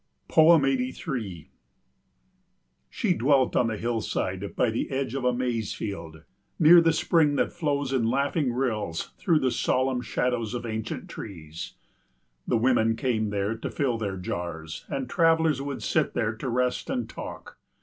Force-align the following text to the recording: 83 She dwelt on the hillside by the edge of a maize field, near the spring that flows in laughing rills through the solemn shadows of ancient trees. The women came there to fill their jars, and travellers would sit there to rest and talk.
83 0.35 1.51
She 2.89 3.13
dwelt 3.13 3.55
on 3.55 3.67
the 3.67 3.77
hillside 3.77 4.55
by 4.55 4.71
the 4.71 4.89
edge 4.89 5.13
of 5.13 5.23
a 5.23 5.31
maize 5.31 5.75
field, 5.75 6.23
near 6.57 6.81
the 6.81 6.91
spring 6.91 7.35
that 7.35 7.53
flows 7.53 7.93
in 7.93 8.05
laughing 8.09 8.51
rills 8.51 9.11
through 9.19 9.37
the 9.37 9.51
solemn 9.51 10.01
shadows 10.01 10.55
of 10.55 10.65
ancient 10.65 11.07
trees. 11.07 11.75
The 12.47 12.57
women 12.57 12.95
came 12.95 13.29
there 13.29 13.55
to 13.57 13.69
fill 13.69 13.99
their 13.99 14.17
jars, 14.17 14.85
and 14.89 15.07
travellers 15.07 15.61
would 15.61 15.83
sit 15.83 16.15
there 16.15 16.33
to 16.35 16.49
rest 16.49 16.89
and 16.89 17.07
talk. 17.07 17.55